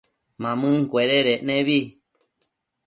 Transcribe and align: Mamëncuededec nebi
Mamëncuededec 0.41 1.39
nebi 1.47 1.79